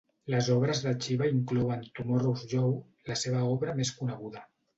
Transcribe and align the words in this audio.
Les 0.33 0.47
obres 0.53 0.79
de 0.85 0.93
Chiba 1.05 1.27
inclouen 1.33 1.83
"Tomorrow's 1.99 2.47
Joe", 2.55 2.71
la 3.11 3.19
seva 3.27 3.45
obra 3.53 3.79
més 3.83 3.95
coneguda. 4.01 4.45